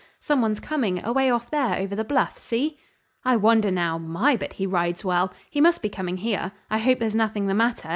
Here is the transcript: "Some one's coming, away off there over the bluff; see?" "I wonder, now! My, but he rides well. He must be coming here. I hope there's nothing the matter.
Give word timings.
"Some 0.19 0.41
one's 0.41 0.59
coming, 0.59 0.97
away 1.05 1.29
off 1.29 1.51
there 1.51 1.77
over 1.77 1.95
the 1.95 2.03
bluff; 2.03 2.35
see?" 2.39 2.79
"I 3.23 3.35
wonder, 3.35 3.69
now! 3.69 3.99
My, 3.99 4.35
but 4.35 4.53
he 4.53 4.65
rides 4.65 5.05
well. 5.05 5.31
He 5.51 5.61
must 5.61 5.83
be 5.83 5.89
coming 5.89 6.17
here. 6.17 6.53
I 6.71 6.79
hope 6.79 6.97
there's 6.97 7.13
nothing 7.13 7.45
the 7.45 7.53
matter. 7.53 7.89